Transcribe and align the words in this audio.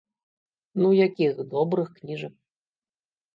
Ну 0.81 0.87
якіх, 1.07 1.43
добрых 1.51 1.93
кніжак. 1.99 2.35